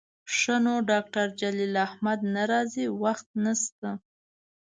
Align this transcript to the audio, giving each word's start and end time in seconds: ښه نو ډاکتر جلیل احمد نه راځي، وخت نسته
ښه 0.37 0.55
نو 0.65 0.73
ډاکتر 0.89 1.27
جلیل 1.39 1.73
احمد 1.87 2.19
نه 2.35 2.43
راځي، 2.51 2.85
وخت 3.03 3.27
نسته 3.43 3.89